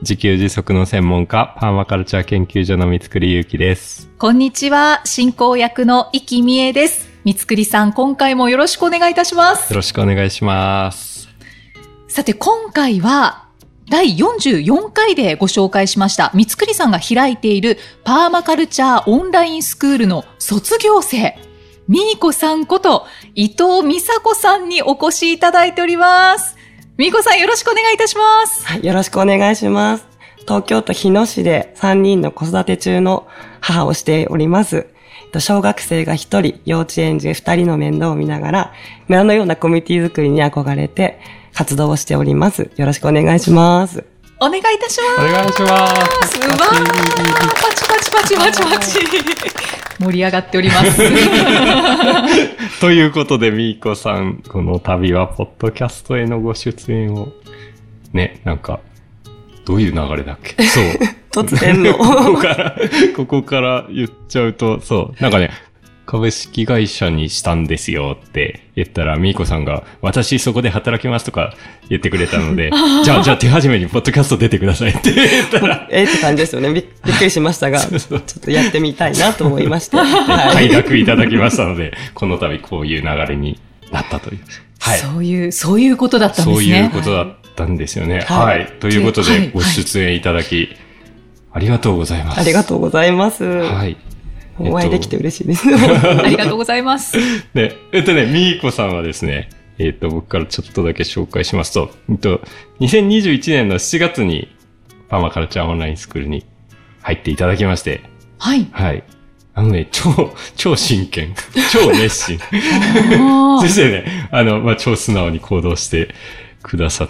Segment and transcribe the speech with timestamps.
[0.00, 4.08] 自給自足の専門家、パーマカルチャー研究所の三つくりゆうきです。
[4.16, 7.08] こんにちは、進行役の生きみえです。
[7.24, 9.76] 三つくりさん、今回もよろしくお願いいたしますよ。
[9.76, 11.28] ろしくお願いします。
[12.06, 13.46] さて、今回は、
[13.90, 21.36] 第44回でご紹介しました、三つくりさんが開いているパーマカルチャーオンラインスクールの卒業生、
[21.88, 26.57] みーこさんこと伊藤美佐子さんにお越しいただいております。
[26.98, 28.66] みーこさんよろしくお願いいたします。
[28.66, 30.06] はい、よろしくお願いします。
[30.40, 33.28] 東京都日野市で3人の子育て中の
[33.60, 34.88] 母をしております。
[35.38, 38.72] 小学生が1人、幼稚園児2人の面倒を見ながら、
[39.06, 41.20] 村のようなコミュニティ作りに憧れて
[41.54, 42.68] 活動をしております。
[42.74, 44.02] よろしくお願いします。
[44.40, 45.28] お願いいたします。
[45.28, 45.72] お願いします。
[45.72, 46.58] わー
[47.60, 48.98] パチパチパチパチパチ。
[50.00, 50.96] 盛り上がっております。
[52.80, 57.32] ということで、みーこさん、この度は、ポッドキャストへのご出演を、
[58.12, 58.78] ね、なんか、
[59.64, 60.62] どういう流れだっけ？
[60.62, 60.84] そう。
[61.44, 61.94] 突然の。
[61.98, 62.76] ここから、
[63.16, 65.22] ここから言っちゃうと、そう。
[65.22, 65.50] なんかね、
[66.08, 71.52] 株式会社にしたんですよって言ったら、みーこさんが、私そこで働きますとか
[71.90, 72.70] 言ってくれたので、
[73.04, 76.72] じゃあ、じゃあ手始めにポッドキャスト出てくださいって 言ったら、えーって感じですよね。
[76.72, 76.84] びっ
[77.18, 79.98] くりしましたが、ちょっとやってみたいなと思いまして。
[80.00, 80.68] はい。
[80.68, 83.60] 快諾いただきましたので、この度こういう流れに
[83.92, 84.38] なったという。
[84.78, 84.98] はい。
[85.00, 86.54] そういう、そういうことだったんですね。
[86.54, 88.24] そういうことだったんですよね。
[88.26, 88.44] は。
[88.46, 90.70] はいいということで、はいご出演いただき、
[91.52, 92.40] ありがとうございます。
[92.40, 93.44] ありがとうございます。
[93.44, 93.98] はい。
[94.58, 95.68] お会いできて嬉しいです。
[95.72, 97.16] ありがとうございます。
[97.54, 102.40] で、 えっとね、みーこさんはですね、えっと、僕からちょっとだけ紹介しますと、えっと、
[102.80, 104.48] 2021年の7月に、
[105.08, 106.44] パーマカルチャーオンラインスクールに
[107.02, 108.02] 入っていただきまして、
[108.38, 108.66] はい。
[108.72, 109.02] はい。
[109.54, 111.34] あのね、超、超真剣、
[111.72, 112.38] 超熱心。
[112.40, 116.14] あそしてね、あの、まあ、超素直に行動して
[116.62, 117.08] くださっ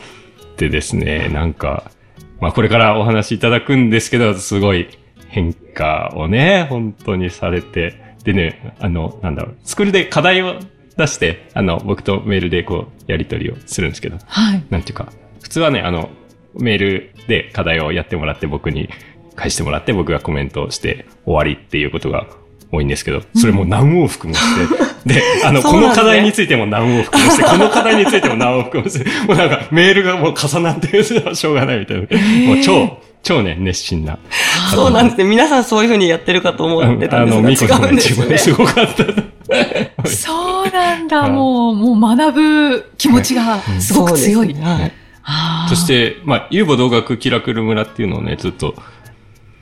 [0.57, 1.91] てですね、なんか、
[2.41, 4.89] まあ、これからお話しいただくんですけど、すごい
[5.29, 10.57] 変化をね、本当にされて、でね、あの、なんだろう、スクールで課題を
[10.97, 14.65] 出して、あの、僕とメールでこう、やり取りをするんですけど、はい。
[14.71, 15.13] なんていうか、
[15.43, 16.11] 普通はね、あの、
[16.55, 18.89] メールで課題をやってもらって僕に
[19.37, 22.27] 返してもらって僕がコメントをして終わりっていうことが
[22.73, 24.41] 多いんですけど、それも何往復もし
[25.07, 32.03] て、で、 あの、この課題についても何往復もして、この課題についても何往復もして、もうなんかメールがもう重なってしょうがないみたいな。
[32.47, 34.19] もう超、超ね、熱心な。
[34.75, 35.25] そうなんですね。
[35.25, 40.09] 皆さんそういうふうにやってるかと思ってたあの、んですが、ミコさんが違うんですごかった。
[40.09, 44.57] そうなんだ、はいもう、もう学ぶ気持ちがすごく強い。
[45.69, 48.75] そして、まあ、遊母同学キラクル村っていうのをね、ずっと、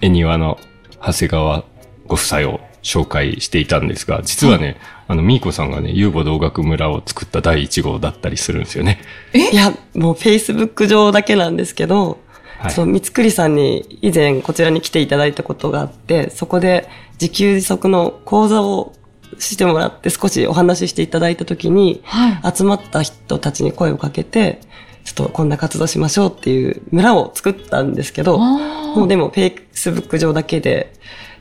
[0.00, 0.60] 絵庭の
[1.04, 1.64] 長谷川
[2.06, 4.76] ご夫妻を紹介していたんですが、実はね、
[5.08, 9.00] あの、ミーコさんがね、遊母同学村を作った第一号だったりするんですよね。
[9.34, 12.20] いや、もう Facebook 上だけなんですけど、
[12.58, 12.70] はい。
[12.70, 16.88] そう、三つくりさんに以前こちらに来ていただいたことがあって、そこで
[17.20, 18.94] 自給自足の講座を
[19.38, 24.60] してもらって少しお話ししていただいたときに、は集まった人たちに声をかけて、
[25.04, 30.92] ちょっとこんな活動しましょうっていう村を作ったんですけど、もうでも Facebook 上だけで、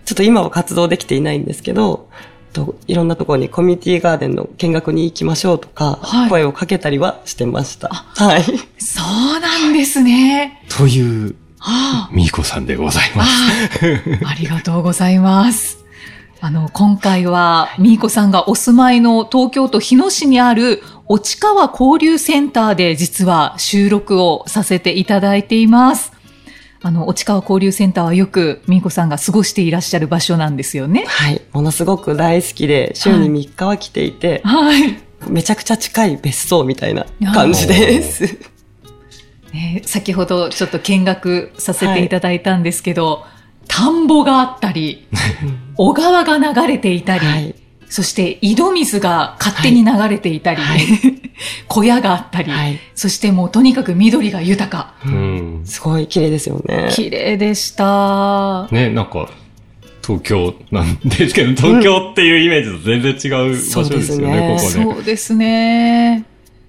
[0.05, 2.09] ちょっと今は活動できていないんですけど、
[2.55, 7.89] といろんなところにコミュニティガーデンの見学に行きましょうとか、はい声をかけたりはしてました。
[7.89, 8.43] はい。
[8.79, 9.01] そ
[9.38, 10.63] うなんですね。
[10.69, 13.29] という、あミーコさんでございます。
[14.25, 15.85] あ、ありがとうございます。
[16.39, 26.14] あの、今回は、みーこさんがお住まいの東京都日野市にある、落川交流センターで実は収録をさせていただいています。
[26.85, 31.05] あの、落川交流センターはよくみーこさんが過ごしていらっしゃる場所なんですよね。
[31.08, 31.41] はい。
[31.52, 34.96] ものすごく大好きで、週に3日は来ていて、はい。
[35.28, 38.37] めちゃくちゃ近い別荘みたいな感じです。
[39.52, 43.26] ね先ほどちょっと見学させていただいたんですけど、
[43.67, 45.08] 田んぼがあったり、
[45.78, 47.55] 小川が流れていたり、はい。
[47.90, 50.82] そして井戸水が勝手に流れていたり、はい
[51.67, 52.79] 小屋があったり、はい。
[52.96, 54.93] そしてもうとにかく緑が豊か。
[55.05, 55.61] うん。
[55.66, 56.90] すごい綺麗ですよね。
[56.91, 58.67] 綺麗でした。
[58.72, 59.29] ね、なんか、
[60.05, 64.96] 東京なんですけど、東京っていうイメージと全然違う場所ですよね、そうですねここね。
[64.96, 66.26] そうですね。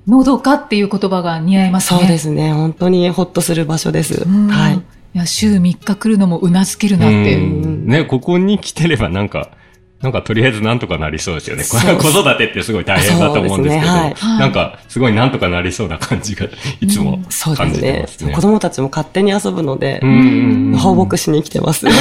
[0.06, 2.00] のどかっていう言葉が似合いますね。
[2.00, 2.52] そうですね。
[2.52, 4.22] 本当にほっとする場所です。
[4.26, 4.74] うんはい。
[4.76, 4.80] い
[5.14, 7.36] や、週3日来るのもうなずけるなって。
[7.36, 9.50] うんね、ここに来てればなんか、
[10.02, 11.64] なんかとりあえずなんとかなりそうですよね。
[11.98, 14.14] 子育てってすごい大変だと思うんですけど、ね。
[14.16, 14.38] はい。
[14.38, 16.46] なんかすごいなんとかなりそうな感じが
[16.80, 18.32] いつもそうで感じてすねますね。
[18.34, 20.08] 子供たちも勝手に遊ぶのでう、ん。
[20.08, 21.86] うんうん放牧しに来てます。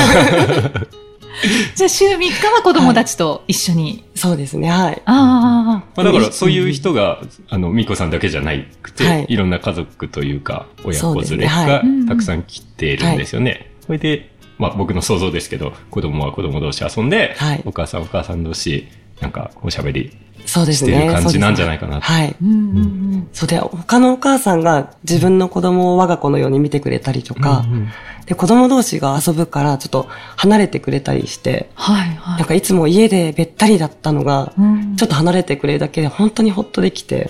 [1.76, 4.04] じゃあ週3日は子供たちと一緒に。
[4.16, 5.02] そうですね、はい。
[5.06, 8.52] ああ、まあ、だからそういう人が、あの、ミコさんだけじゃな
[8.82, 9.26] くて、はい。
[9.28, 13.72] い、ろんな家族というか、親子連れがたくさん来てるんですよね。
[13.86, 18.88] それで、まあ僕の想像ですけど、子供は子供同士遊んで、はいお母さんお母さん同士、
[19.22, 20.12] なんかおしゃべり
[20.46, 20.92] そうですね。
[20.94, 22.36] してる感じなんじゃないかなはい。
[22.42, 27.90] うんうんうんそうで、他のお母さんが自分の子供を我が子のように見てくれたりとか、うんうん
[28.26, 32.38] で、子供同士が遊ぶからちょっと離れてくれたりして、はいはい。
[32.40, 37.30] なんかいつも家でべったりだったのが、うんちょっと離れてくれるだけで本当にほっとできて、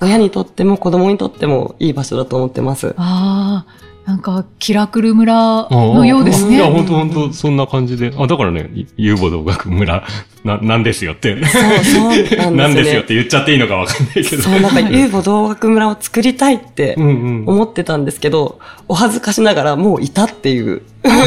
[0.00, 2.94] 親にとっても子供にとってもいい場所だと思ってます。
[2.96, 6.54] ああ、なんか、キラクル村のようですね。
[6.56, 8.12] いや、本当本当そんな感じで。
[8.16, 10.04] あ、だからね、遊母道学村、
[10.44, 11.44] な、なんですよって。
[11.44, 12.56] そう、そうなんですよ、ね。
[12.56, 14.42] なんですよって言っちゃっていいのかわかんないけど。
[14.42, 16.94] そう、なんか遊母同学村を作りたいって。
[16.96, 20.82] 思ってたんですけど、お恥ずかしながらもういたっていう。
[21.02, 21.24] な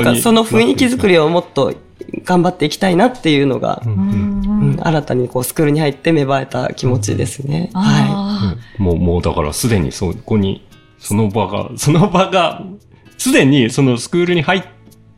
[0.00, 1.72] んかその雰囲気作りをもっと
[2.24, 3.82] 頑張っていきたいなっていうのが、
[4.82, 7.70] 新たにこうスクールに入って芽生えた気持ちですね。
[7.72, 10.64] はあうんもう、もうだからすでにそこに、
[11.00, 12.62] その場が、その場が、
[13.18, 14.62] すでにそのスクールに入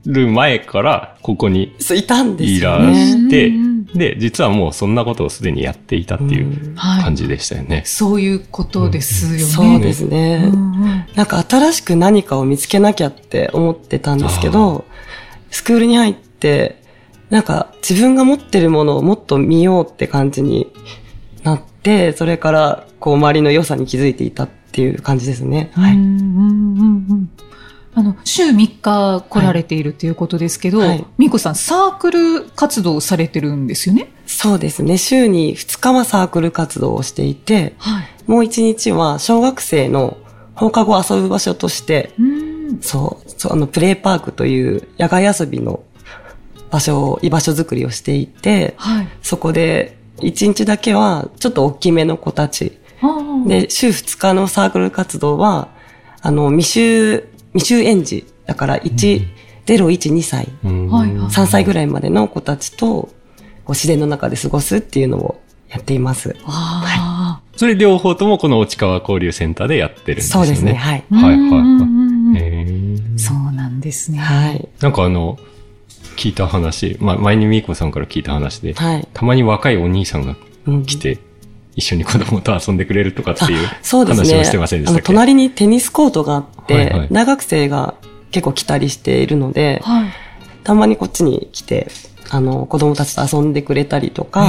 [0.07, 1.75] る前から、ここにい。
[1.79, 2.95] そう、いたんですいらよね。
[2.95, 7.83] してうんうん、で、実はもうそんなことをすでにやっていたっていうはい感じでしたよね。
[7.85, 9.39] そういうことですよね。
[9.41, 10.51] そうですね。
[10.53, 14.85] うんうんなんか新しく何かを見つけなきゃって思ってたんですけど、
[15.51, 16.83] スクールに入って、
[17.29, 20.73] なんか自分が持ってるものをもっと見ようって感じに
[21.45, 25.71] なって、それからこう周りの良さに気づいていたっていう感じですね。
[25.75, 25.95] はい。
[25.95, 27.31] うんうんうんうん
[27.95, 34.11] あの、週3日来られているということですけど、はいみーこさん、サークル活動をされてるんですよね？
[34.25, 34.97] そうですね。
[34.97, 38.05] 週に2日はサークル活動をしていて、はい。
[38.27, 40.17] もう1日は小学生の
[40.55, 42.79] 放課後遊ぶ場所として、うん。
[42.81, 45.83] そう、そうあの、プレイパークという野外遊びの
[46.71, 49.09] 場所を、居場所づくりをしていて、はい。
[49.21, 52.79] そこで、1日だけは、ちょっと大きめの子たち。
[53.47, 55.69] で、週2日のサークル活動は、
[56.21, 58.27] あの、未就、未就園児。
[58.47, 59.27] だから、1、
[59.67, 62.87] 0、1、2歳、うんはいはい3歳ぐらいまでの子たちと、
[63.65, 65.41] こう自然の中で過ごすっていうのを
[65.71, 66.37] やっています。
[66.45, 70.47] あそれ両方ともこの内川交流センターでやってるんですよね。
[70.47, 71.05] そうですね、はい。
[71.11, 71.15] あ。
[71.15, 74.19] はいはいそうなんですね。
[74.19, 74.69] はい。
[74.81, 75.39] なんかあの、
[76.17, 79.09] 聞いた話、まあ、前にみーこさんから聞いた話で、はい。
[79.13, 81.19] たまに若いお兄さんがうん来て、
[81.75, 84.29] 一緒に子供と遊んでくれるとかっていうあそうですね。
[84.29, 85.01] 話をしてませんでしたっけ？
[85.01, 87.95] あの、隣にテニスコートがあって、はいはい大学生が
[88.31, 90.11] 結構来たりしているので、はい。
[90.65, 91.89] たまにこっちに来て、
[92.31, 94.47] あの、子供たちと遊んでくれたりとか。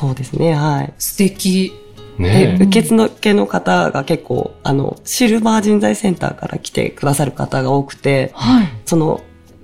[0.00, 0.92] そうですね、はい。
[0.98, 1.72] 素敵。
[2.18, 8.68] で、ね受付の方が結構、あの、シルバー人材センターから来てくださる方が多くて、はい。
[8.84, 9.20] その、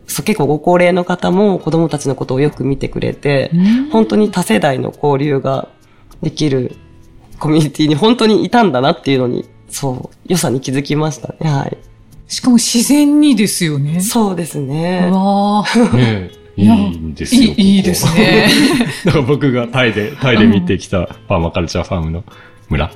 [0.07, 5.69] そう結構ご高齢の方も子供たちのことをよく見てくれて、うん本当に多世代の交流が
[6.23, 6.77] できる
[7.39, 11.51] コミュニティに本当にいたんだなっていうのに、そう、良さに気づきましたね。
[11.51, 11.77] はい。
[12.29, 14.01] しかも自然にですよね。
[14.01, 15.09] そうですね。
[15.11, 17.43] うわーねいいんですよ。
[17.43, 18.49] いいいいですね。
[19.05, 22.25] だから僕がタイで、タイで見てきたパーマカルチャーファームの
[22.69, 22.93] 村は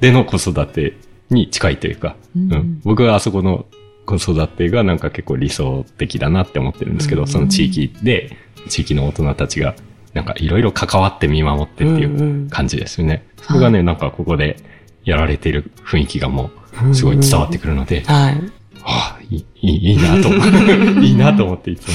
[0.00, 0.02] い。
[0.02, 0.96] での子育て
[1.30, 3.66] に近いというか、うんうん僕はあそこの
[4.04, 8.36] 子育てがなんか結構理想的だなって思ってるんですけど、うんその地域で、
[8.68, 9.74] 地域の大人たちが
[10.14, 13.26] なんかいろいろ関わって見守ってっていうんううん感じですよね。
[13.40, 14.56] それがね、なんかここで
[15.04, 16.50] やられている雰囲気がも
[16.90, 18.40] うすごい伝わってくるので、はい。
[18.84, 20.28] ああ、いい、いいいいなと。
[21.00, 21.94] いいなと思っていつも。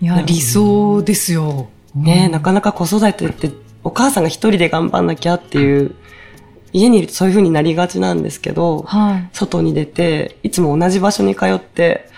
[0.00, 1.68] いや、理想ですよ。
[1.94, 3.50] ねなかなか子育てって、
[3.84, 5.94] お母さんが一人で頑張んなきゃっていう、
[6.72, 9.28] 家にいるとそういう風になりがちなんですけど、はい。
[9.32, 12.08] 外に出て、いつも同じ場所に通って、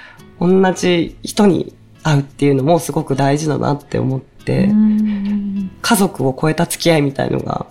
[0.41, 4.34] 同じ人に会うっていうのもすごく大事だなって思って、うん
[5.83, 7.67] 家族を超えた付き合いみたいのが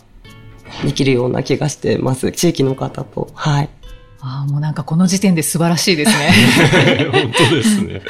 [0.83, 2.31] できるような気がしてます。
[2.31, 3.29] 地域の方と。
[3.33, 3.69] はい。
[4.25, 6.31] ああ、もうなんかこの時点で素晴らしいですね。
[7.11, 8.01] 本当ですね。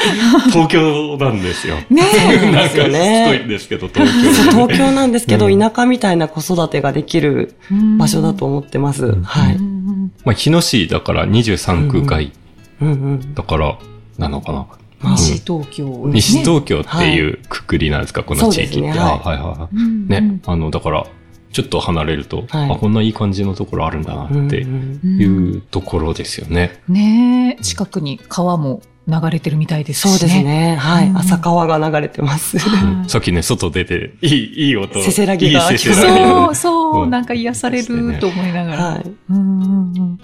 [0.52, 1.76] 東京なんですよ。
[1.90, 2.52] ねえ。
[2.52, 4.52] なんかしつこですよねいんですけど、東そう京。
[4.68, 7.56] 東京なんですけど、うん田舎みたいな子育てができる
[7.98, 9.08] 場所だと思ってます。
[9.08, 9.56] んはい。
[9.56, 12.32] うんまあ、日野市だから23区外
[12.80, 13.34] うんうん。
[13.34, 13.78] だから、
[14.20, 14.68] なのかな。
[15.12, 16.14] 西東京、ね。
[16.14, 18.82] 西東京っていうくくりなんですか、この地域って。
[18.82, 19.76] ねはいあはいはいはい。
[19.76, 21.06] うんね、あの、だから、
[21.54, 25.26] ちょっと離れると、はいあ、こんないい感じのところあるんだなってうんい
[25.58, 26.82] うところですよね。
[26.88, 30.18] ねえ、近くに川も流れてるみたいですしね。
[30.18, 30.76] そうですね。
[30.76, 31.10] はい。
[31.10, 32.58] うん浅川が流れてます。
[32.58, 35.02] はいさっきね、外出て、いい、いい音。
[35.04, 38.84] せせらぎがそうそう、うんなんか癒されると思いながら。
[38.86, 39.12] はい。
[39.30, 40.20] うんうんうん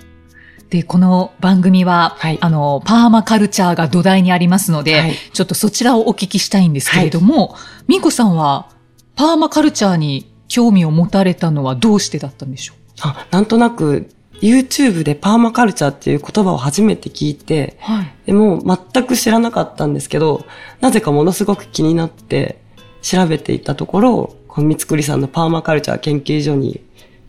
[0.70, 2.38] で、この番組は、はい。
[2.42, 5.16] あの、パーマカルチャーが土台にありますので、はい。
[5.34, 7.56] ちょっとそちらをお聞きしたいんですけれども、
[7.88, 8.70] みーこさんは、
[9.16, 14.10] パーマカルチャーに興味を持たれたのはどうしてだったんでしょあ、なんとなく、
[14.42, 18.14] YouTube でパーマカルチャーっていう言葉を初めて聞いて、うはい。
[18.28, 18.62] でも
[18.94, 20.46] 全く知らなかったんですけど、
[20.82, 22.62] なぜかものすごく気になって
[23.02, 26.80] 調べていたところ、この三つくりさんのパーマカルチャー研究所に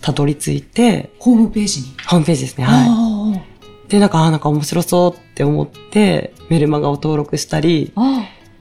[0.01, 1.95] たどり着いて、ホームページに？
[2.07, 2.65] ホームページですね。
[2.65, 2.87] はい。
[2.89, 3.43] あ
[3.89, 7.93] で、なんか、あーなんか面白そうって思って、メルマガを登録したり、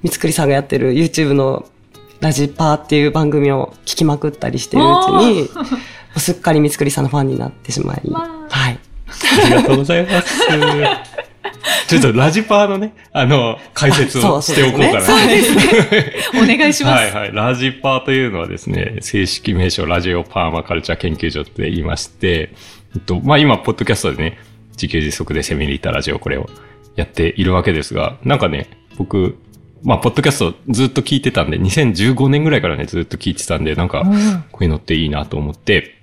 [0.01, 1.65] 三つくりさんがやってる YouTube の
[2.19, 5.63] ラジパーっていう番組を聞きまくったりしてるうちに、も
[6.15, 8.79] うすっかり三つくりさんのファンになってしまい、まあはい。
[9.43, 10.41] ありがとうございます。
[11.87, 15.01] ちょっとラジパーのね、あの、解説をしておこうかな。
[15.01, 15.53] そうです
[16.35, 17.03] お願いします。
[17.03, 17.31] はいはい。
[17.33, 22.53] ラジパーというのはですね、正式名称ラジオパーマカルチャー研究所って言いまして、
[22.95, 24.37] えっと、まあ今、ポッドキャストでね、
[24.73, 26.49] 自給自足でセミリータラジオこれを
[26.95, 29.37] やっているわけですが、なんかね、僕、
[29.83, 35.95] まあ、ポッドキャストずっと聞いてたんで、2015年ぐらいからね、ずっと聞いてたんで、なんか、うんこういうのっていいなと思って、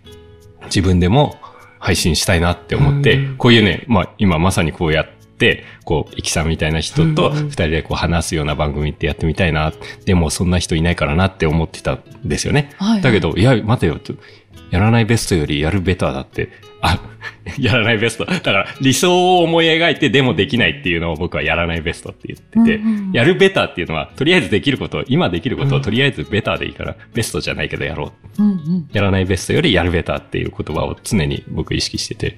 [0.66, 1.36] 自分でも
[1.78, 5.15] 配信したいなって思ってうん、こういうね、まあ今まさにこうやって、
[5.84, 9.72] こう、イキさんみたいな人と二人でこう話すような番組ってやってみたいな。
[10.04, 12.70] でもそんな人いないからなって思ってたんですよね。
[12.78, 14.14] はいだけど、いや、待てよと、
[14.70, 16.50] やらないベストよりやるベターだって、
[16.80, 17.00] あ、
[17.58, 18.24] やらないベスト。
[18.24, 28.42] だから理想を思い描いてでもできないっていうのを僕はやらないベストって言ってて、うんうんやるベターっていうのは、とりあえずできること、今できることをとりあえずベターでいいから、ベストじゃないけどやろう。
[28.42, 28.88] うんうん。
[28.92, 32.36] やらないベストよりやるベターっていう言葉を常に僕意識してて、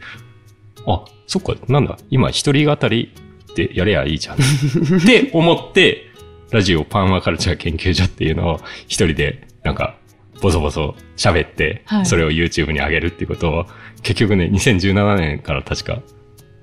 [0.89, 3.13] あ、そっか、なんだ、今一人語り
[3.55, 4.37] でやればいいじゃん。
[4.37, 4.39] っ
[5.05, 6.07] て思って、
[6.51, 9.97] ラジオパンマカルチャー研究所っていうのを一人でなんか、
[10.41, 13.67] ボソボソ喋っては、いそれを YouTube に上げるっていうことを、
[14.03, 16.01] 結局ね、2017年から確か、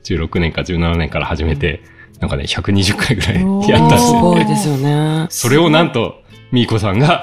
[0.06, 1.82] 16年か17年から始めて、
[2.20, 4.22] なんかね、120回ぐらいやったんですすよ。
[4.22, 5.28] ごいですよね。
[5.30, 7.22] それをなんと、みーこさんが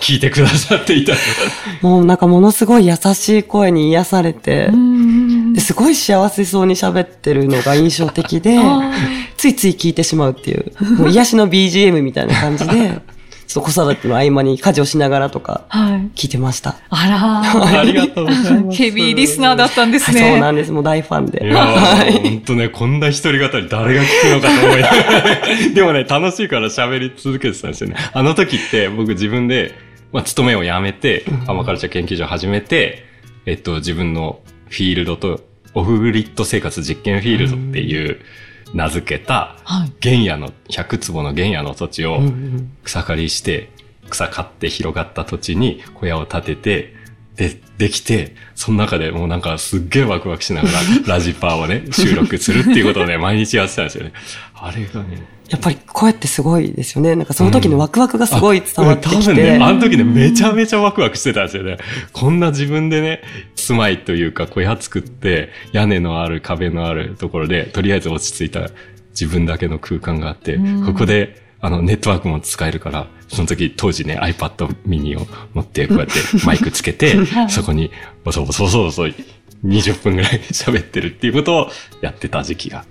[0.00, 1.14] 聞いてくださっていた。
[1.82, 4.68] もうなんかものすごい優しい声に癒されて、
[5.60, 8.92] すごい幸せそうに喋ってるのが印象的で あ、
[9.36, 13.00] ついつい聞いてしまうっていう、もう癒しの BGM みたいな感じで、
[13.46, 16.18] ちょっと子育ての合間に家事をしながらとかはい。
[16.18, 16.76] 聞いてました。
[16.88, 18.78] あらありがとうございます。
[18.78, 20.30] ヘビーリスナーだったんですはいね。
[20.30, 20.72] そうなんです。
[20.72, 21.44] もう大ファンで。
[21.44, 25.74] いやー、ほんとね、こんな一人語り誰が聞くのかと思いながら。
[25.74, 27.96] でもね、楽しいから喋り続けてたんですよね。
[28.14, 29.74] あの時って僕自分で、
[30.14, 33.04] まあ、勤めを辞めて、アマカルチャー研究所を始めて、
[33.44, 34.38] えっと、自分の
[34.72, 35.40] フィールドと、
[35.74, 38.20] オフグリッド生活実験フィールドっていう
[38.72, 39.92] 名付けた、はい。
[40.02, 42.20] 原野の、100坪の原野の土地を
[42.82, 43.70] 草刈りして、
[44.08, 46.94] 草刈って広がった土地に小屋を建てて、
[47.36, 54.12] で、できて、その中でもうなんかすっげえワクワクしながら、ラジパーをね、収録するっていうことをね、 毎日やってたんですよね。
[54.54, 55.22] あれがね、
[55.52, 57.14] やっぱり声ってすごいですよね。
[57.14, 59.16] なんかその時のワクワクがすごい伝わってきて。
[59.18, 61.76] 多分ね、あの時ね、めちゃめちゃワクワクしてたんですよね。
[62.14, 63.20] こんな自分でね、
[63.54, 68.70] 住まいというか小屋作って、屋根のある壁のあるところで、とりあえず落ち着いた
[69.10, 76.14] 自分だけの空間があって、うんここで、あの、ネットワークも使えるから、その時当時ね、iPad mini を持って、こうやって
[76.46, 77.90] マイクつけてはい、そこに、
[78.24, 79.02] ボソボソボソボソ
[79.64, 82.86] 20分ぐらい喋ってるっていうことをやってた時期が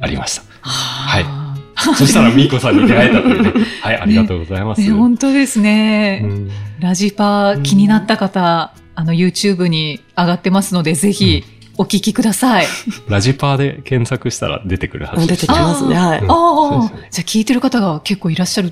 [0.00, 0.42] ありました。
[0.62, 1.45] はいは
[1.96, 3.52] そしたら、ミーコさんに出会えたというね。
[3.80, 4.80] はい、ありがとうございます。
[4.80, 6.22] ね、本当ですね。
[6.24, 11.42] うんラジパー気になった方、あの YouTube に上がってますので、ぜひ
[11.78, 12.66] お聞きください。
[13.08, 15.94] ラジパーで検索したら出てくるはずです出てきますね。
[15.94, 16.20] はい。
[16.20, 18.70] うんああ、じゃあ聞いてる方が結構いらっしゃるっ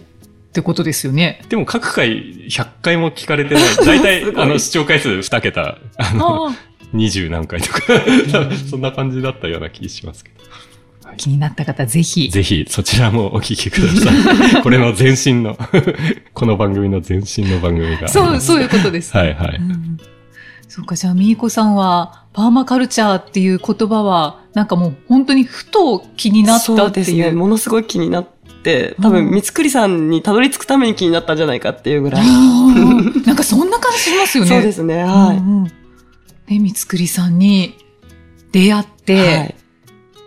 [0.52, 1.42] てことですよね。
[1.49, 3.64] でも各回100回も聞かれてない。
[3.84, 6.54] 大体、あの、視聴回数2桁、あの、あ
[6.94, 7.80] 20何回とか、
[8.70, 10.37] そんな感じだったような気しますけど。
[11.14, 12.28] あ気になった方、ぜひ。
[12.30, 14.62] ぜひ、そちらもお聞きください。
[14.62, 15.56] これの前身の、
[16.35, 18.09] この番組の前身の番組が。
[18.09, 19.16] そう、そういうことです。
[19.16, 19.56] はいはい。
[19.56, 19.99] うん
[20.66, 27.06] そうか、じゃあ、みーこさんは、パーマカルチャーっていう言葉は、なんかもう本当にふと気になったそうっていう。
[27.06, 27.30] ですね。
[27.30, 28.28] ものすごい気になっ
[28.64, 32.26] て、多分、うん三つくりさんにたどり着くために気になったんじゃないかっていうぐらい。
[32.26, 34.50] うんなんかそんな感じしますよね。
[34.50, 35.04] そうですね。
[35.04, 35.37] はい。
[35.37, 35.73] うんうん
[36.49, 37.76] で、三つくりさんに
[38.52, 39.54] 出会って、はい。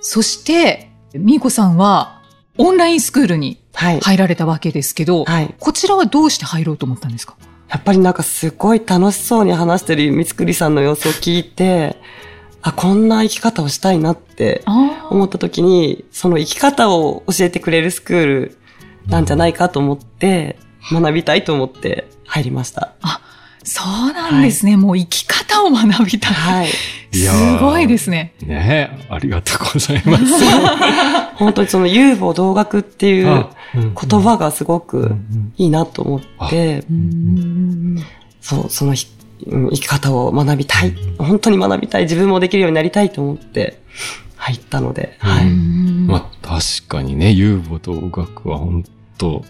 [0.10, 2.22] そして、みーこさんは
[2.58, 4.00] オンラインスクールにはい。
[4.00, 5.54] 入られたわけですけど、はい。
[5.60, 7.36] こちらはどうして入ろうと思ったんですか？
[7.68, 11.98] やっぱりなんかすごい楽しそうに話してる三つくりさんの様子を聞いて、
[12.62, 18.58] あ、こんな生き方をしたいなってあ思った時に、その生き方を教えてくれるスクール
[19.08, 20.58] なんじゃないかと思って、
[20.90, 22.94] 学びたいと思って入りました。
[23.02, 23.22] あ、
[23.68, 24.78] そうなんですね。
[24.78, 26.34] もう生き方を学びたい。
[26.34, 26.68] はい。
[27.12, 28.34] すごいですね。
[28.42, 30.24] ねえ、ありがとうございます。
[31.36, 38.02] 本当にその遊母同学っていう言葉がすごうくんいいなと思って、うん
[38.40, 40.96] そう、その生き方を学びたい。
[41.18, 42.04] 本当に学びたい。
[42.04, 43.82] 自分もできるようになりたいと思って
[44.38, 45.48] 入ったので、はうい。
[45.48, 48.86] うんまあ確かにね、遊母と語学は本
[49.18, 49.44] 当、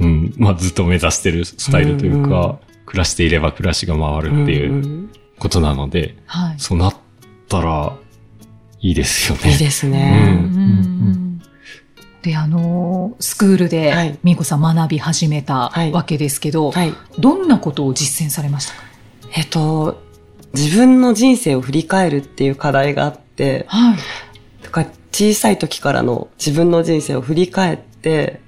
[0.00, 2.58] うん、まあずっと目指してるスタイルというか、うんうん
[2.94, 6.54] 暮らしていれば暮らしが回るっていんうんことなので、はい。
[6.58, 6.94] そうなっ
[7.48, 7.96] たら
[8.78, 9.50] いいですよね。
[9.50, 10.30] いいですうね。
[10.30, 11.42] ん
[12.22, 16.94] で、あの、スクールはでい、みーこさん学び始めたはいわけですけど、はい。
[17.18, 18.82] どんなことを実践されましたか？
[19.36, 20.00] えっと、
[20.54, 23.98] 自分の人生を振り返るっていう課題があって、はい。
[24.62, 28.40] だから小さい時からの自分の人生を振り返って、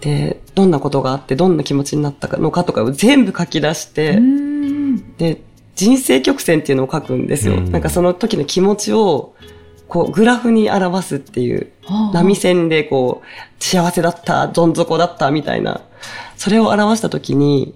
[0.00, 5.40] で、どんなことがあって、どんな気持ちになったのかとかを全部書き出して、うんで、
[5.74, 7.54] 人生曲線っていうのを書くんですよ。
[7.54, 9.34] うんなんかその時の気持ちを、
[9.88, 11.70] こう、グラフに表すっていう、
[12.12, 15.80] 波線でこう、幸せだった、どん底だった、みたいな。
[16.36, 17.74] それを表した時に、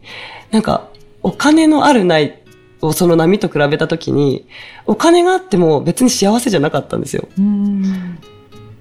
[0.50, 0.88] なんか、
[1.23, 2.43] お金のあるない
[2.83, 4.47] をその波と比べた時に、
[4.87, 7.29] お金があっても別に幸せじゃなかったんですよ。
[7.38, 8.19] うん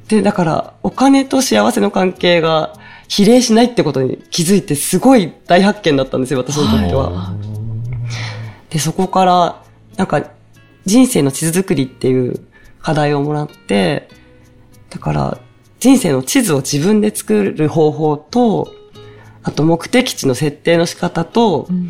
[0.07, 2.73] で、だから、お金と幸せの関係が
[3.11, 7.11] 比例しないってことに気づいて、すごい大発見だったんですよ、私にとっては。
[7.11, 7.33] は
[8.69, 9.61] で、そこから、
[9.97, 10.23] なんか、
[10.85, 12.39] 人生の地図作りっていう
[12.81, 14.07] 課題をもらって、
[14.89, 15.37] だから、
[15.81, 18.73] 人生の地図を自分で作る方法と、
[19.43, 21.89] あと目的地の設定の仕方と、うん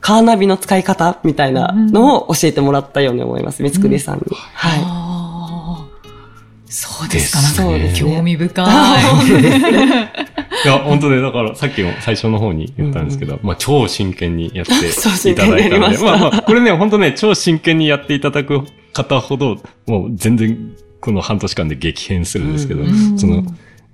[0.00, 4.24] カーナビの使い方みたいなのを教えてもらったように思います、三つくりさんに。
[4.52, 4.82] はい。
[4.84, 7.40] あーそうですか。
[7.40, 8.66] なんか そうですね興味深い。
[10.64, 23.44] いや、本当ね、だからさっきも最初の方に言ったんですけど、まあ超真剣にやっていただいたので、 ままあまあ、これね、本当ね、超真剣にやっていただく方ほど、もう全然この半年間で激変するんですけど、うんその、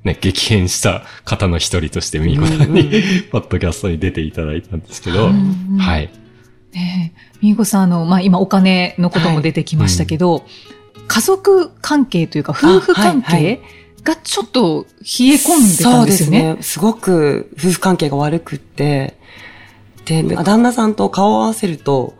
[0.04, 2.90] ね、激変した方の一人として、みーこさんに、
[3.30, 6.10] ポッドキャストに出ていただいたんですけど、うんはい。
[6.72, 10.44] ねえ、みーこさん、あの、まあ、今お金のことも出てきましたけど、
[11.08, 13.60] 家族関係というか、夫婦関あはいは係
[14.02, 15.96] がちょっと冷え込んでたんですよね。
[15.96, 16.56] そうですね。
[16.60, 19.18] すごく夫婦関係が悪くって、
[20.04, 22.14] で、旦那さんと顔を合わせると、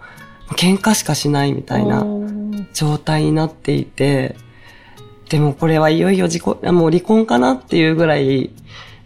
[0.56, 2.04] 喧嘩しかしないみたいな
[2.72, 4.36] 状態になっていて、
[5.28, 8.50] でもこれはいよいよ自己、もう離婚かなっていうぐらい、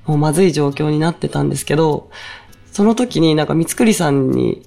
[0.06, 2.10] もうまずい状況になってたんですけど、
[2.72, 4.62] その時になんか三つくりさんに、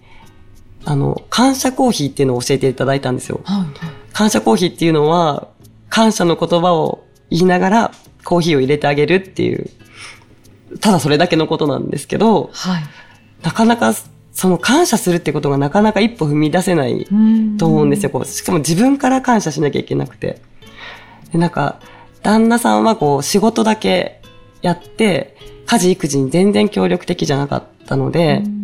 [0.86, 3.42] あの、感謝コーヒーっていうのを教えていただいたんですよ。
[3.44, 4.14] はい。
[4.14, 5.48] 感謝コーヒーっていうのは、
[5.90, 7.92] 感謝の言葉を言いながら
[8.24, 9.70] コーヒーを入れてあげるっていう、
[10.80, 12.84] ただそれだけのことなんですけど、はい。
[13.44, 13.94] なかなか
[14.34, 17.08] その感謝するってことがなかなか一歩踏み出せない
[17.58, 18.10] と思うんですよ。
[18.10, 20.42] こうしかも自分から感謝しなきゃいけなくて。
[21.32, 21.80] で、なんか、
[22.24, 24.22] 旦那さんはこう仕事だけ
[24.62, 25.36] やって、
[25.66, 28.58] 家事育児に全然協力的じゃなかったので、うん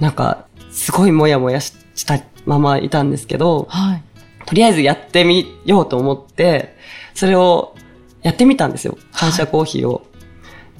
[0.00, 4.02] なんか、すごいもやもやししたままいたんですけど、はい。
[4.46, 6.76] とりあえずやってみようと思って、
[7.14, 7.74] それを
[8.22, 8.96] やってみたんですよ。
[9.12, 10.06] 感謝コーヒーを。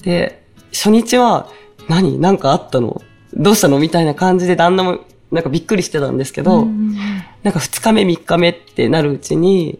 [0.02, 1.48] で、初日は、
[1.88, 3.00] 何なんかあったの？
[3.35, 3.79] どうしたの？
[3.79, 5.00] みたいな感じで旦那も
[5.31, 6.96] なんかびっくりしてたんですけど、うん
[7.42, 9.79] なんか二日目三日目ってなるうちに、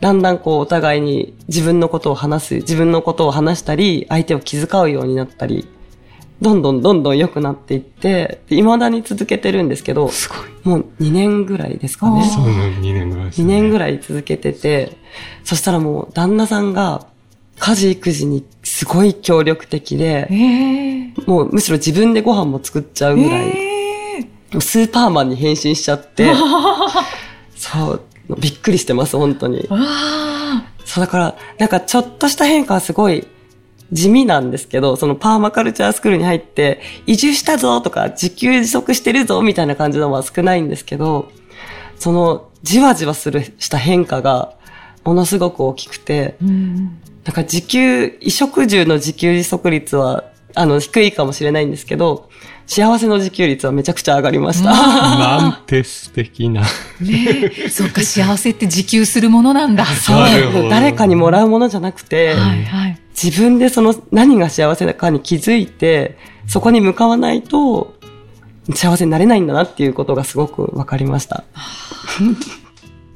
[0.00, 5.68] だんだんこうお互いに自分のことを話す、自分のことを話したり、相手を気遣うようになったり、
[6.40, 10.38] どんどんどんどん良くなっていって、で未だに続けてるんですけど、すごい。
[10.64, 12.24] もう2年ぐらいですかね。
[12.24, 13.60] そうね、2年ぐらいです2ね。
[13.60, 14.96] 年ぐらい続けてて、
[15.44, 17.06] そしたらもう旦那さんが
[17.58, 23.64] 家事育児にすごい協力的でえ、えもうむしろ自分でご飯も作っちゃうぐらい、え
[24.54, 26.32] えスーパーマンに変身しちゃって、
[27.56, 28.00] そう、
[28.38, 29.68] びっくりしてます、本当に。
[30.84, 33.26] そうだから、なんかちょっとした変化はすごい
[33.92, 41.30] 地味なんですけど、そのパーマカルチャースクールに入って、移住したぞとか、自給自足してるぞみたいな感じのは少ないんですけど、
[41.96, 44.54] そのじわじわするした変化が
[45.04, 50.24] ものすごく大きくて、うんなんか自給、衣食住の自給自足率は、
[50.54, 52.27] あの、低いかもしれないんですけど、
[52.68, 54.70] 幸せの自給率はめちゃくちゃ上がりました。
[54.70, 56.60] なんて素敵な。
[57.00, 59.86] ねえ、そっか、幸せって自給するものなんだ。
[59.96, 63.00] そう誰かにもらうものじゃなくて、はいはい。
[63.20, 67.94] 自分でその何が幸せかに気づいて、そこに向かわないと
[68.74, 71.44] 幸せになれないんだなっていうことがすごく分かりました。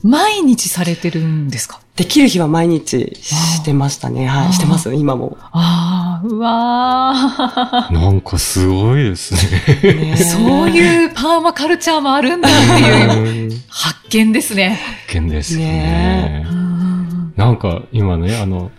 [0.03, 1.81] 毎日されてるんですか？
[1.97, 4.27] できる日は毎日してましたね。
[4.27, 5.37] はい、してます、今も。
[5.53, 9.35] ああ、うわ なんかすごいです
[9.83, 10.05] ね。
[10.05, 14.81] ねーそういうパーマカルチャーもあるんだっていううん発見ですね。
[15.07, 16.47] 発見ですねね。
[16.51, 18.71] うんなんか今ね、あの、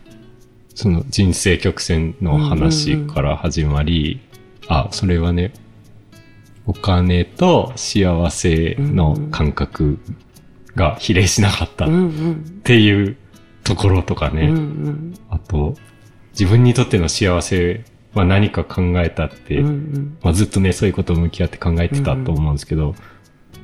[0.75, 4.19] その人生曲線の話から始まり、
[4.67, 5.53] あ、それはね、
[6.65, 9.99] お金と幸せの感覚
[10.75, 12.61] が比例しなかったっうんうん。
[12.63, 13.17] ていう
[13.63, 15.13] ところとかね、うんうん。
[15.29, 15.75] あと、
[16.31, 20.17] 自分にとっての幸せは何か考えたって、うんうん。
[20.21, 22.95] まあ、ずっとね、そういうことを向き合って考えてたと思うんですけど、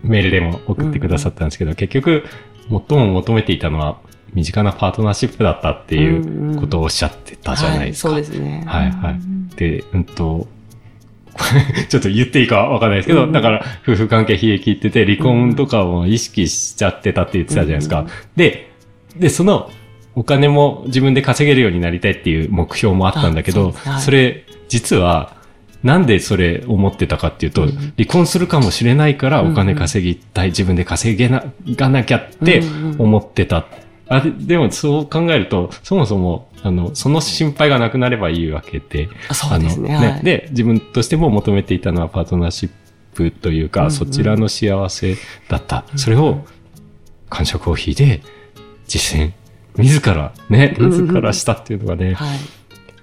[0.03, 2.23] メールでも送ってくださったんですけど、結局、
[2.69, 3.99] 最も求めていたのは、
[4.33, 8.13] 身近なパートナーシップだったっていうことをおっしゃってたじゃないですか。
[8.13, 8.63] はい、そうですね。
[8.67, 9.55] はいはい。
[9.55, 10.47] で、うんと、
[11.89, 18.01] ちょっと言っていいかわかんないですけど、うんだから、夫婦関係冷え切ってて、離婚とかも意識しちゃってたって言ってたじゃないですか。
[18.01, 18.69] うんで、
[19.17, 19.71] で、その、
[20.15, 25.33] お金も自分で稼げるようになりたいっていう目標もあったんだけど、あそそれ、実は、
[25.83, 33.65] なんでそれ思ってたかっていうと、うん離婚するかもしれないからお金稼ぎたい、自分で稼げな、がなきゃってうんうん思ってた。
[34.09, 39.95] あででもそう考えると、そもそも、あの、その心配がなくなればいいわけで、あそうですね。
[39.95, 40.23] あのはい。
[40.23, 42.69] で、自分としても求めていたのはパートナーシッ
[43.13, 43.91] プというか、うんうん。
[43.91, 45.15] そちらの幸せ
[45.47, 45.85] だった。
[45.95, 46.43] それを、
[47.29, 48.21] 感謝コーヒーで
[48.87, 49.33] 実践、
[49.77, 52.39] 自らね、うんうん自らしたっていうのがね、はい。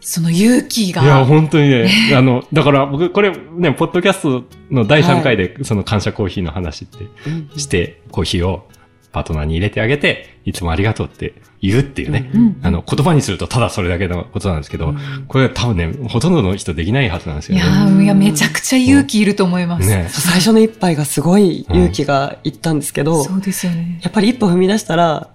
[0.00, 1.02] その勇気が。
[1.02, 8.68] いや、本当にね、あの、だから僕、これね、ポッドキャストの第3回で、その感謝コーヒーの話ってうんして、コーヒーを
[9.12, 12.30] パートナーに入れてあげて、いつもありがとうって言うっていうね。
[12.34, 17.66] うんあの、言葉にするとただそれだけのことなんですけど、うんこれ多分ね、ほとんどの人できないはずなんですよいね。
[17.66, 19.88] やーいや、めちゃくちゃ勇気いると思います。
[19.88, 20.06] ね。
[20.10, 24.00] 最初の一杯がすごい勇気がいったんですけど、そうですよね。
[24.02, 25.30] やっぱり一歩踏み出したら、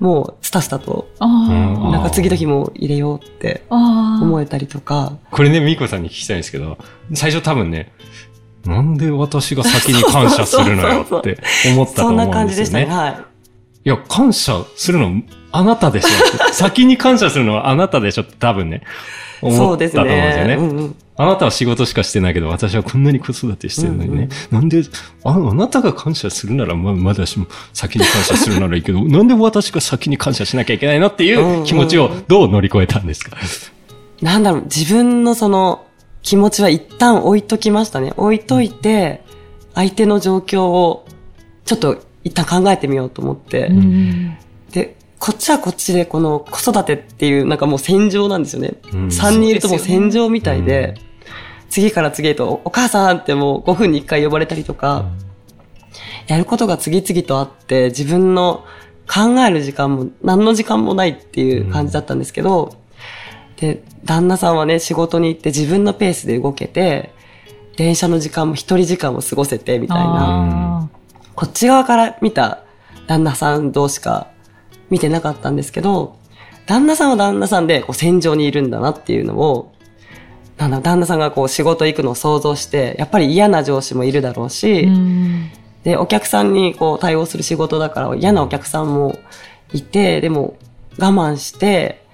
[0.00, 1.08] もうスタスタと。
[1.20, 3.64] なんか次の日も入れようって。
[3.70, 6.78] 思えたりとか、これね、ミーコさんに聞きたいんですけど、
[7.14, 7.92] 最初多分ね、
[8.68, 11.38] なんで私が先に感謝するのよって
[11.72, 12.84] 思ったとそん思な感じでしたね。
[12.84, 13.10] うんですよね。
[13.10, 13.24] はい。
[13.84, 16.08] いや、感謝するのあなたでしょ。
[16.52, 18.82] 先に感謝するのはあなたでしょって多分ね、
[19.40, 20.56] 思そうですったと思うんですよね。
[20.56, 20.62] ね。
[20.62, 24.28] うんうんあなたは仕事しかしてないけど、私はこんなに子育てしてるのにね。
[24.52, 24.84] なんで
[25.24, 33.36] あ、あなたが感謝するならま、まだしも先に感謝するならいいけど、 なんで私が先に感謝しなきゃいけないのっていう気持ちをどう乗り越えたんですか、
[34.22, 35.86] なんだろう、自分のその
[36.22, 38.12] 気持ちは一旦置いときましたね。
[38.16, 39.22] 置いといて、
[39.74, 41.06] 相手の状況を
[41.64, 44.36] ちょっと一旦考えてみようと思って、うん。
[44.72, 48.74] で、こっちはこっちでこの子育てっていうなんかもう戦場なんですよね。
[48.92, 50.94] うん3人いるともう戦場みたいで、
[51.68, 55.06] 次から次へとお母さんってもう5分に1回呼ばれたりとか、
[56.26, 58.64] やることが次々とあって、自分の
[59.06, 62.74] 考える時間も何の時間もないっていう感じだったんですけど、
[63.60, 67.12] で、旦那さんはね、仕事に行って自分のペースで動けて、
[67.76, 70.04] 電車の時間も一人時間も過ごせてみたいな、
[70.84, 70.88] あ
[71.34, 72.64] こっち側から見た
[73.06, 74.28] 旦那さん同士か
[74.90, 76.16] 見てなかったんですけど、
[76.66, 79.72] 旦那さんは旦那さんでこう戦場にいるんだなっていうのを、
[80.56, 85.50] なんだ旦那さんがこう仕事行くのを想像して、やっぱり嫌な上司もいるだろうし、ーうん。
[85.84, 89.16] で、お客さんにこう対応する仕事だから嫌なお客さんも
[89.72, 90.56] いて、でも
[90.98, 92.04] 我慢して、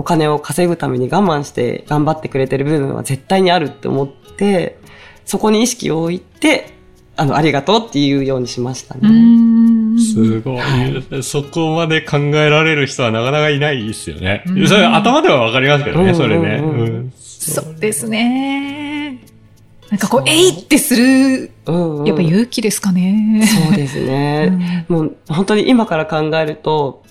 [0.00, 4.78] お金を稼ぐために我慢して頑張ってくれてる部分は絶対にあるって思って、
[5.26, 6.72] そこに意識を置いて、
[7.16, 9.00] あの、ありがとうっていうようにしましたね。
[9.02, 9.98] うん。
[10.00, 11.22] すごい。
[11.22, 14.42] そこまで考えられる人はなかなかいないですよね。
[14.46, 16.60] うんそれ頭ではわかりますけどね、うんそれね。
[16.62, 19.22] うんうんうんそうですね。
[19.90, 23.46] なんかこう、えいってする、うんうんやっぱ勇気ですかね。
[23.46, 24.86] そうですね。
[24.88, 27.02] もう本当に今から考えると、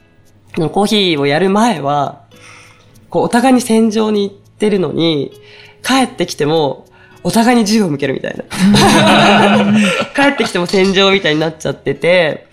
[0.56, 2.24] コーヒーをやる前は、
[3.10, 5.32] こうお互いに戦場に行ってるのに、
[5.84, 6.86] 帰ってきても、
[7.24, 8.44] お互いに銃を向けるみたいな。
[10.16, 12.48] 帰ってきても戦場みたいになっちゃってて、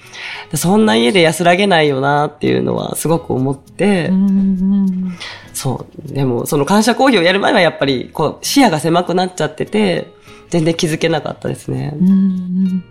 [0.54, 5.16] そんな家で安らげないよなっていうのはすごく思って、うん
[5.52, 6.12] そう。
[6.12, 10.12] でも、その感謝コーヒーをやる前はやっぱり、こう、視野が狭くなっちゃってて、
[10.50, 11.94] 全然気づけなかったですね。
[11.98, 12.84] うん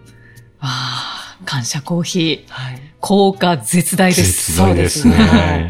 [0.59, 2.51] ああ、感謝コーヒー。
[2.51, 2.81] はい。
[2.99, 4.53] 効果絶大です。
[4.53, 5.69] 絶大ですね。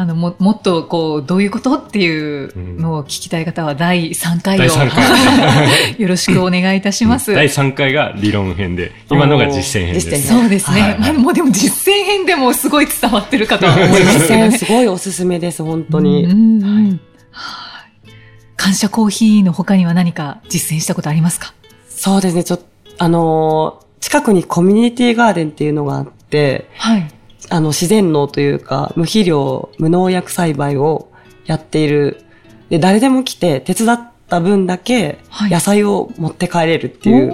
[0.00, 5.96] あの、も、もっとこう、どういうことっていうのを聞きたい方は第3回を、第3回。
[6.00, 7.34] よろしくお願いいたします。
[7.34, 10.08] 第3回が理論編で、今のが実践編です。
[10.08, 10.80] 実践編そうですね。
[10.82, 14.50] はいまあ、もうでも実践編でもすごい伝わってるかとは思いますね。
[14.52, 16.26] 実践すごいおすすめです、本当に。
[16.26, 17.00] うんうんうん
[17.32, 18.10] はい
[18.56, 21.54] 感感謝コーヒーの他には何か実践したことありますか？
[21.88, 22.64] そうですね、ちょっと、
[22.98, 27.10] あのー近くにコミュニティガーデンっていうのがあって、はい。
[27.50, 31.10] あの、自然農というか、無肥料、無農薬栽培を
[31.46, 32.22] やっている。
[32.68, 37.32] で、誰でも来て、手伝った分だけはい、野菜を持って帰れるっていう、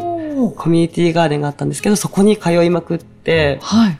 [0.56, 3.98] コミュニティガーデンがあったんですけど、そこに通いまくって、はい。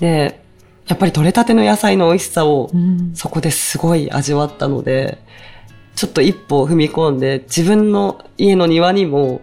[0.00, 0.42] で、
[0.86, 5.18] やっぱり採れたての野菜の美味しさをう、んそこですごい味わったので、
[5.94, 9.40] ちょっと一歩踏み込んで、自分の家の庭にも、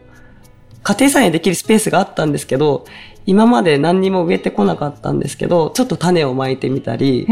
[0.84, 2.86] 家庭菜園できるスペースがあったんですけど、
[3.29, 7.27] 今まで何にも植えてこなかったんですけど、ちょっと種をまいてみたり。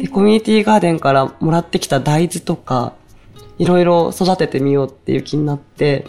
[0.00, 2.92] でコミュニティガーデンからもらってきた大豆とか、
[3.58, 6.06] いろいろ育ててみようっていう気になって、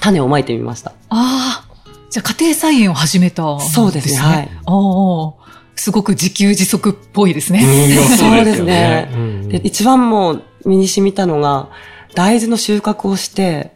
[0.00, 0.92] 種をまいてみました。
[1.10, 1.76] ああ。
[2.08, 3.74] じゃあ家庭菜園を始めたんですね。
[3.74, 5.34] そうですねはいおー
[5.78, 7.60] すごく自給自足っぽいですね。
[8.16, 9.10] そうですよね。
[9.48, 11.68] で、一番もう身に染みたのが、
[12.14, 13.72] 大豆の収穫をして、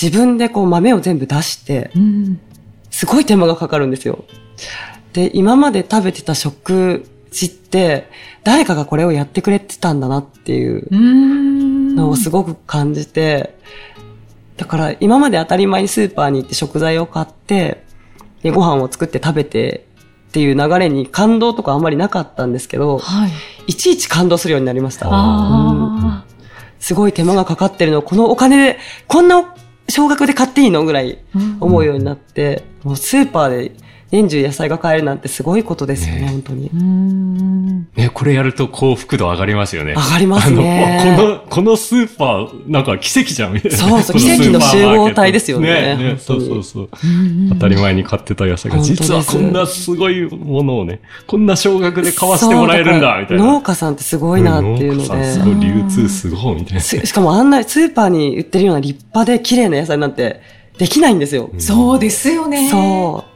[0.00, 2.40] 自分でこう豆を全部出して、うん。
[2.98, 4.24] すごい手間がかかるんですよ。
[5.12, 8.10] で、今まで食べてた食事って、
[8.42, 10.88] 誰かがこれをやってくれてたんだなっていう。
[11.94, 13.56] のをすごく感じて、
[14.56, 17.84] だから今まで当たり前にスーパーに行って食材を買って、
[18.42, 19.86] でご飯を作って食べて
[20.30, 23.30] っていう流れに感動とかあんまりなかったんですけど、はい。
[23.68, 25.06] いちいち感動するようになりました。
[25.06, 26.24] うんあ
[26.80, 29.54] すごい手間がかかってるのをこのお金で、こんな
[29.88, 31.56] 少額で買っていいのぐらいあ。
[31.60, 33.72] 思うようになって、もうスーパーで
[34.10, 36.76] 年中野菜が買えるなんてすごいことですよね、ね本当にう。
[36.76, 37.88] ん。
[37.94, 39.92] ね、これやると幸福度上がりますよね。
[39.92, 43.76] 上がりますねこの、このスーパー、なんか奇跡じゃん、みたいな。
[43.76, 46.88] そうそうこ奇跡の集合体ですよねねねそうそうそう。
[47.50, 53.44] 当当たり前に買ってた野菜が、実はこんなすごいものをね、こんな少額で買わせてもらえるんだ、みたいな。
[53.44, 55.32] 農家さんってすごいなっていうの農家さんで。
[55.32, 56.80] すごい流通すごい、みたいな。
[56.80, 60.40] すしかもあんなスーパーに売ってるような立派で綺麗な野菜なんて
[60.78, 61.50] できないんですよ。
[61.58, 62.70] そうですよね。
[62.70, 63.27] そう。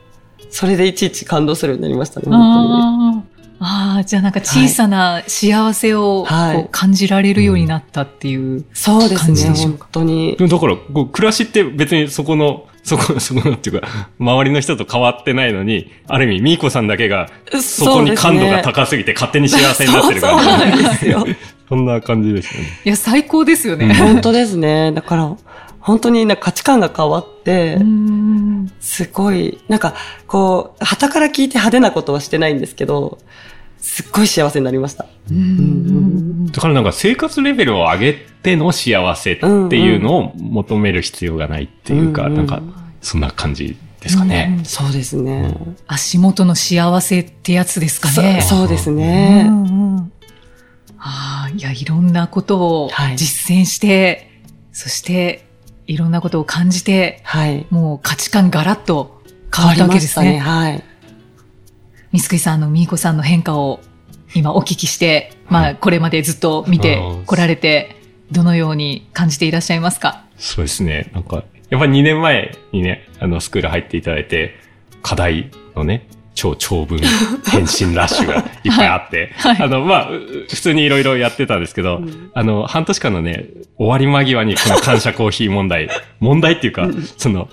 [0.52, 3.32] それでいちいち感動するようになりましたね、本あー
[3.64, 8.62] あー、じゃあなんか小さな幸せをはいこう感じられるようになったっていう。
[8.62, 8.74] 当に。
[8.74, 10.36] そうですね、感じでしょう本当に。
[10.36, 13.86] だから、こう暮らしって別にそこの、 そこ、そこのっていうか、
[14.18, 17.28] 周りの人と変わってないのに、ある意味、ミーコさんだけが、
[17.60, 20.82] そこに感度が高すぎて勝手に幸せになってるそう感じ。
[20.82, 21.26] なんですよ。
[21.68, 22.66] そんな感じですよね。
[22.84, 23.94] いや、最高ですよね。
[23.94, 24.90] 本当ですね。
[24.90, 25.36] だから、
[25.82, 28.72] 本当にな価値観が変わって、うん。
[28.80, 29.94] すごい、なんか、
[30.26, 33.18] こう、旗から聞いて派手なことはしてないんですけど、
[33.78, 35.06] すっごい幸せになりました。
[35.28, 36.46] うん。
[36.46, 36.84] だからなん。
[36.84, 39.44] か生活レベルを上げての幸せって
[39.76, 42.32] いうのを求める必要がないっていうか、うん。
[42.32, 42.36] うん。
[42.36, 42.46] なん。
[42.46, 42.62] か、
[43.00, 43.20] そん。
[43.20, 44.60] な感じですかね。
[44.62, 45.52] そうですね。
[45.88, 48.40] 足元の幸せってやつですかね。
[48.42, 49.46] そそうですね。
[49.48, 49.62] うん。
[49.62, 50.12] うん。
[50.98, 52.12] ああ、いや、いろん。
[52.12, 54.30] なことをはい実践して、
[54.72, 55.44] そして、
[55.92, 57.66] いろんなことを感じて、はい。
[57.70, 59.22] もう価値観ガラッと
[59.55, 60.38] 変わったわけですね。
[60.38, 60.83] はい。
[62.12, 63.81] 三つくさんのみーこさんの変化を
[64.35, 67.96] 今お聞きして、まあ、これまでずっと見てこられて、
[68.31, 70.24] どのように感じていらっしゃいますか？
[70.38, 71.11] そうですね。
[71.12, 74.55] なんか、やっぱり2年前にね、あの、スクール入っていただいて、
[75.02, 76.98] 課題のね、超長文
[77.44, 79.54] 返信ラッシュがいっぱいあって、 はい。
[79.56, 79.66] はい。
[79.66, 82.00] あの、まあ、う普通にいろいろやってたんですけど、
[82.34, 85.88] あの、半年間のね、終わり間際にこの感謝コーヒー問題、
[86.20, 87.48] 問題っていうか、その、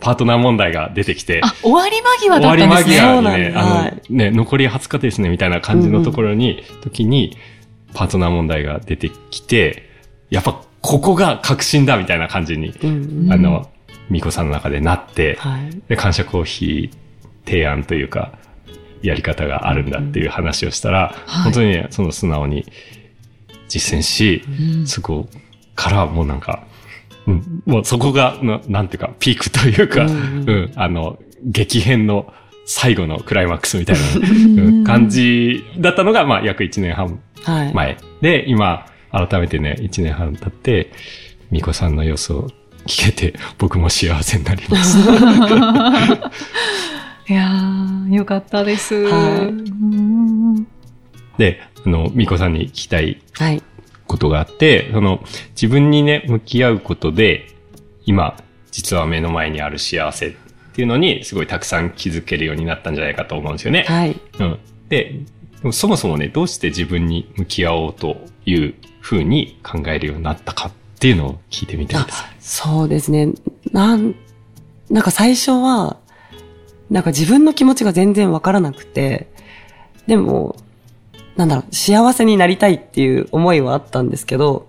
[0.00, 2.96] パートナー問題が出てきて、あ、終わり間際終わり間だったんですね。
[2.96, 3.60] 際にそうなんね、だ。
[3.60, 4.02] あの、はい。
[4.10, 7.36] ね、残り20日ですね、みたいな感じのところに、時に、
[7.94, 9.88] パートナー問題が出てきて、
[10.30, 13.32] やっぱ、ここが確信だ、みたいな感じに、うん。
[13.32, 13.68] あの、
[14.10, 15.82] ミコさんの中でなって、はい。
[15.88, 17.01] で、感謝コーヒー
[17.44, 18.32] 提案というか、
[19.02, 22.66] やり方があるんだっていう話をしたら、はい本当にね、その素直に
[23.68, 25.28] 実践し、うんそこ
[25.74, 26.66] からもうなんか、
[27.26, 32.32] うん、もうそこがな、なんていうか、ピークというか、ううんん、あの、激変の
[32.66, 37.74] 最後のクライマックスみたいな、ん うん感じだったのが、まあ、約1年半はい。
[37.74, 37.96] 前。
[38.20, 40.92] で、今、改めてね、1年半経って、
[41.50, 42.48] ミコさんの様子を
[42.86, 44.98] 聞けて、僕も幸せになります。
[47.28, 48.94] いやー、よかったです。
[49.04, 50.66] はいうん
[51.38, 53.62] で、あの、ミコさんに聞きたいはい。
[54.06, 57.46] ことがあって、その、自分にね、向き合うことで、
[58.04, 58.36] 今、
[58.70, 60.32] 実は目の前にある幸せっ
[60.74, 63.84] ていうのに、すごいたくさん気づけるようになったんじゃないかと思うんですよね。
[63.88, 64.20] はい。
[64.38, 64.58] うん。
[64.88, 65.20] で、
[65.62, 72.58] でもそもそもね、どうして自分に向き合おうというふうに考えるようになったかっていうのを聞いてみたいです。
[72.58, 73.32] そうですね。
[73.72, 74.14] なん、
[74.90, 75.96] なんか最初は、
[76.92, 79.32] なんか自分の気持ちが全然わからなくて、
[80.06, 80.56] でも、
[81.36, 84.68] なんだろう、幸せになりたいっていう思いはあったんですけど、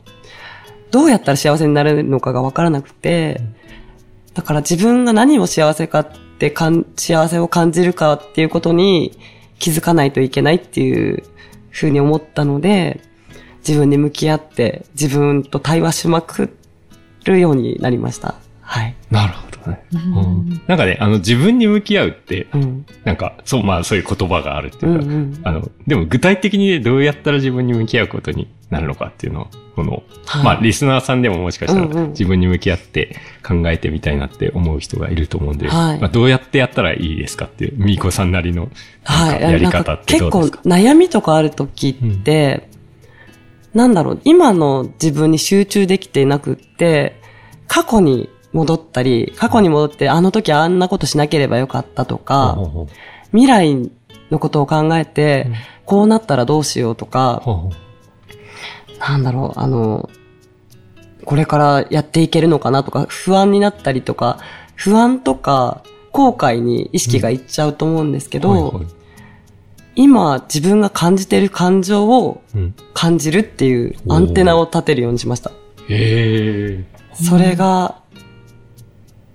[0.90, 3.42] どうやったら幸せになれるのかがわからなくて、
[4.34, 9.20] だから自分が何を幸せかってかん、幸せを感じるかっていうことに
[9.60, 11.24] 気づかないといけないっていう
[11.72, 13.02] ふうに思ったので、
[13.68, 16.56] 自分に向き合って自分と対話しまく
[17.26, 18.36] るようになりました。
[18.65, 18.95] はい。
[19.12, 19.84] なるほどね。
[19.93, 20.04] ううん
[20.49, 22.86] んなんかね、あの、自分に向き合うって、うん。
[23.04, 25.41] なんか、そう、まあ、そういう言葉があるってうんいうか、うん。
[25.43, 38.69] あの、でも具体的にどうやったら自分に向き合うことになるのかっていうのを、この、はいまあ、リスナーさんでももしかしたらうんうん自分に向き合って考えてみたいなって思う人がいると思うんで、はいまあ、どうやってやったらいいですかっていう、みーこさんなりの、
[39.41, 40.62] やり方ってど結構うですか？
[40.63, 42.69] 悩みとかあるときって、
[43.73, 47.19] なんだろう、今の自分に集中できていなくって、
[47.67, 52.58] 過去に戻ったり、過去に戻ってあの時あんなことしなければよかったとか、
[53.32, 53.92] 未来
[54.30, 55.54] のことを考えて、うん。
[55.86, 57.42] こうなったらどうしようとか、
[59.00, 60.10] なんだろう、あの、
[61.26, 64.39] これからやっていけるのかなとか、不安になったりとか、
[64.76, 68.84] 不安とか、後悔に意識がいっちゃうと思うんですけど、
[69.96, 72.76] 今自分が感じてる感情をうん。
[72.94, 75.52] 感じるっていうアンテナを立てるようにしました。
[75.89, 76.86] へえ。
[77.13, 77.96] それが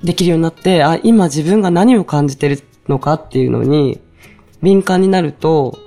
[0.03, 4.01] できるようになって、あ、今自分が何を感じてるのかっていうのに
[4.63, 5.79] 敏感になると、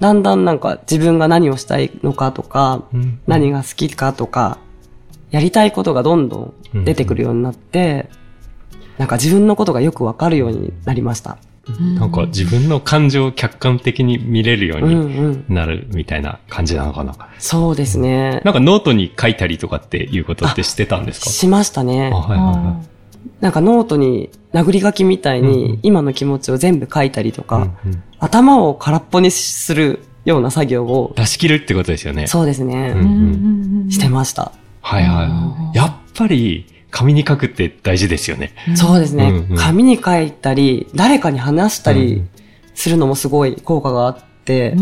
[0.00, 4.58] だんだんなんか自分が何をしたいのかとか、うん何が好きかとか、
[5.30, 8.08] やりたいことがどんどん出てくるようになって、
[8.96, 11.36] なんか自分のことがよくわかるようになりました。
[11.98, 15.44] なんか自分の感情を客観的に見れるよううんにうん。
[15.50, 17.14] なるみたいな感じなのかな。
[17.38, 18.40] そうですね。
[18.44, 21.28] なんかノートに書いたりとかっていうことってしてたんですか？
[21.28, 22.16] しましたねあ。
[22.16, 22.82] はいはいは
[23.40, 27.44] なんかノートに殴り書きみたいうんうんに今の気持ちを全部書いたりとい。
[27.44, 32.26] か、うんうん頭を空っぽにするような作業を、出し切るってことですよね。
[32.26, 34.50] そうですね、うんうんしてました。
[34.80, 35.76] はいはいはい。
[35.76, 38.52] やっぱり紙に書くって大事ですよね。
[38.74, 42.24] そうですね、うんうん紙に書いたり、誰かに話したり
[42.74, 44.74] するのもすごい効果があって、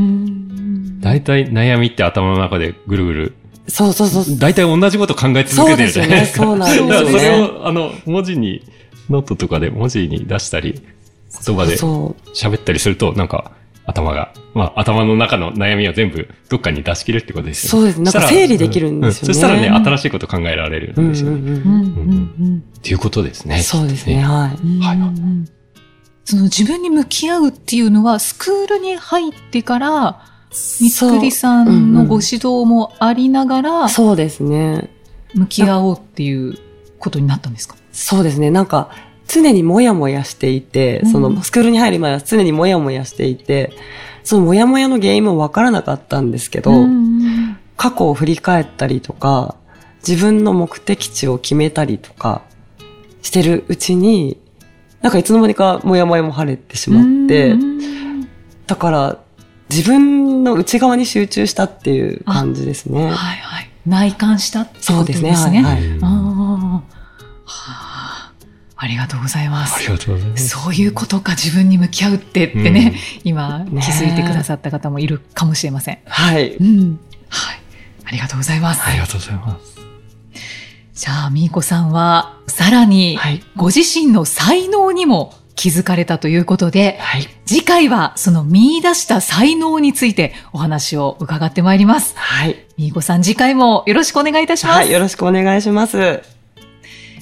[1.01, 3.35] 大体悩みって頭の中でぐるぐる。
[3.69, 4.39] そうそうそう。
[4.39, 6.09] 大体同じこと考え続けてるそうですよね。
[6.09, 6.45] じゃないですか。
[6.45, 7.43] そうなんですよだからそれね。
[7.45, 8.63] を、あの、文字に、
[9.11, 10.81] ノートとかで文字に出したり、
[11.47, 12.29] 言葉でそう。
[12.31, 13.53] 喋ったりすると、なんか、
[13.87, 17.93] 頭が、まあ、頭の中の悩みを全部どっかに出し切るってことですよね。
[17.93, 18.15] そうです。
[18.15, 19.31] なんか整理できるんですよね。
[19.31, 21.37] うそしたらね、新しいこと考えられるうんんですよね。
[21.37, 21.55] っうんうん。
[21.55, 23.61] うんうんていうことですね。
[23.61, 24.67] そうですね、はい。
[24.67, 24.81] うん。
[24.81, 25.57] はい
[26.29, 30.21] その自分に向き合うっていうのは、スクールに入ってから、
[30.51, 34.17] 三つくりさんのご指導もありながら、そう。
[34.17, 34.91] ですね。
[35.35, 36.59] 向き合おうっていう
[36.99, 37.77] ことになったんですか？
[37.93, 38.51] そうですね。
[38.51, 38.91] なんか、
[39.29, 41.11] 常にもやもやしていて、うん。
[41.11, 43.73] その、スクールに入る前は常にもやもやしていて、
[44.23, 49.55] そのもやもやの原因もわからなかったんですけど、うん過去を振り返ったりとか、
[50.07, 52.41] 自分の目的地を決めたりとか、
[53.21, 54.39] してるうちに、
[55.03, 58.29] なんかいつの間にかもやもやも晴れてしまって、うん。
[58.67, 59.19] だから、
[59.71, 63.07] 自分の内側に集中したっていう感じですね。
[63.07, 63.71] はいはい。
[63.87, 65.63] 内観したってことでそうですすね。
[65.63, 65.63] ね。
[65.63, 65.87] はい、はい。
[65.87, 66.97] うんああ。
[67.45, 68.33] はあ。
[68.79, 69.77] ありがとうございます。
[69.77, 70.49] ありがとうございます。
[70.49, 75.99] そういうことか、自分に向き合うってってね、今、ね気づいてくださった方もいるかもしれません。
[76.05, 76.57] はい。
[76.57, 77.01] うん。
[77.29, 77.61] はい。
[78.05, 78.83] ありがとうございます。
[78.87, 79.77] ありがとうございます。
[80.95, 83.43] じゃあ、みーこさんは、さらに、はい。
[83.57, 87.27] ご自身の才能にも気づかれたということで、はい。
[87.47, 92.15] 次回はその見出した才能についてお話を伺ってまいります。
[92.17, 92.57] はい。
[92.77, 94.77] みーこさん、次回もよろしくお願いいたします。
[94.77, 94.93] はい。
[94.93, 96.23] よろしくお願いします。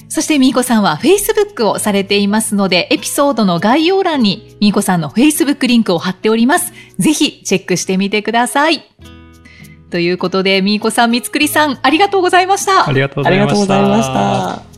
[0.09, 6.73] そしてみーこさんは Facebook をされていますので、エピソードの概要欄にみーこさんの Facebook リンクを貼っております。
[6.99, 8.83] ぜひチェックしてみてください。
[9.91, 12.91] ということで、みーこさん、みつくりさん、ありがとうございましたあ。
[12.91, 13.73] りがとうごありざいました。
[13.75, 14.74] がとうございました。